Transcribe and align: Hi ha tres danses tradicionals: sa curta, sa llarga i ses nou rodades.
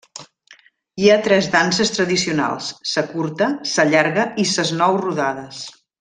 Hi 1.01 1.09
ha 1.11 1.17
tres 1.27 1.49
danses 1.55 1.91
tradicionals: 1.97 2.69
sa 2.95 3.03
curta, 3.13 3.49
sa 3.75 3.85
llarga 3.93 4.25
i 4.45 4.51
ses 4.57 4.73
nou 4.83 4.97
rodades. 5.09 5.61